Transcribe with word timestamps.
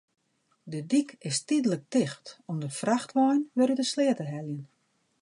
De 0.71 0.79
dyk 0.91 1.09
is 1.29 1.37
tydlik 1.47 1.83
ticht 1.93 2.25
om 2.49 2.57
de 2.63 2.69
frachtwein 2.79 3.41
wer 3.57 3.71
út 3.73 3.79
de 3.81 3.85
sleat 3.91 4.17
te 4.19 4.25
heljen. 4.33 4.63